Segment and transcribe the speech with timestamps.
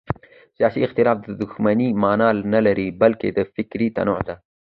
[0.57, 4.35] سیاسي اختلاف د دښمنۍ مانا نه لري بلکې د فکر تنوع ده